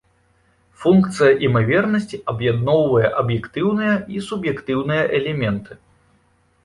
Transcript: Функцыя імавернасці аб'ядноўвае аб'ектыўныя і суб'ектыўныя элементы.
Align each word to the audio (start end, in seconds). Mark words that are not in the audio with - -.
Функцыя 0.83 1.33
імавернасці 1.47 2.17
аб'ядноўвае 2.33 3.07
аб'ектыўныя 3.21 3.93
і 4.17 4.25
суб'ектыўныя 4.29 5.03
элементы. 5.19 5.71